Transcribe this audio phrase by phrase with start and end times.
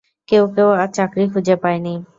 [0.29, 1.93] কেউ কেউ আর চাকুরী খুঁজে পায়নি।